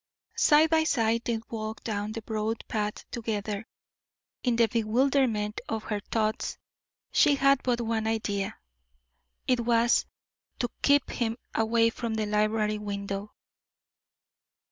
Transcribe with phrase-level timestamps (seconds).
[0.35, 3.67] Side by side they walked down the broad path together;
[4.41, 6.57] in the bewilderment of her thoughts
[7.11, 8.57] she had but one idea
[9.45, 10.07] it was
[10.57, 13.35] to keep him away from the library window.